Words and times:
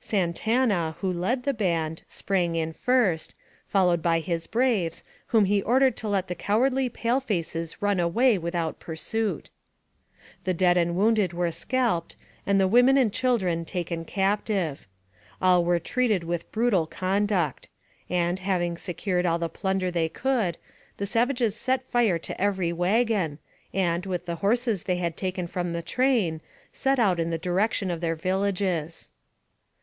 Santana, 0.00 0.96
who 1.02 1.12
led 1.12 1.42
the 1.42 1.52
band, 1.52 2.02
sprang 2.08 2.56
in 2.56 2.72
first, 2.72 3.34
followed 3.68 4.00
by 4.02 4.20
his 4.20 4.46
braves, 4.46 5.04
whom 5.26 5.44
he 5.44 5.60
ordered 5.60 5.96
to 5.98 6.08
let 6.08 6.28
the 6.28 6.34
cowardly 6.34 6.88
pale 6.88 7.20
faces 7.20 7.82
run 7.82 8.00
away 8.00 8.38
without 8.38 8.80
pursuit. 8.80 9.50
The 10.44 10.54
dead 10.54 10.78
and 10.78 10.96
wounded 10.96 11.34
were 11.34 11.50
scalped, 11.50 12.16
and 12.46 12.58
the 12.58 12.66
women 12.66 12.96
and 12.96 13.12
children 13.12 13.66
taken 13.66 14.06
captive. 14.06 14.86
All 15.42 15.62
were 15.62 15.78
treated 15.78 16.24
with 16.24 16.50
brutal 16.52 16.86
conduct; 16.86 17.68
and, 18.08 18.38
having 18.38 18.78
secured 18.78 19.26
all 19.26 19.38
the 19.38 19.50
plunder 19.50 19.90
they 19.90 20.08
could, 20.08 20.56
the 20.96 21.04
savages 21.04 21.54
set 21.54 21.84
fire 21.84 22.18
to 22.20 22.40
every 22.40 22.72
wagon, 22.72 23.40
and, 23.74 24.06
with 24.06 24.24
the 24.24 24.36
horses 24.36 24.84
they 24.84 24.96
had 24.96 25.18
taken 25.18 25.46
from 25.46 25.74
the 25.74 25.82
train, 25.82 26.40
set 26.72 26.98
out 26.98 27.20
in 27.20 27.28
the 27.28 27.36
direction 27.36 27.90
of 27.90 28.00
their 28.00 28.16
villages. 28.16 29.10